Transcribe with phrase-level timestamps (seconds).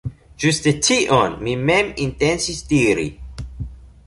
[0.43, 3.07] Ĝuste tion mi mem intencis diri.